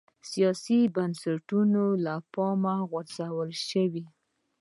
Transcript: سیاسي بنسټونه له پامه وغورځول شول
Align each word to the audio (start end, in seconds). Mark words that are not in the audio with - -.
سیاسي 0.31 0.79
بنسټونه 0.95 1.81
له 2.05 2.15
پامه 2.33 2.75
وغورځول 2.83 3.49
شول 3.67 3.95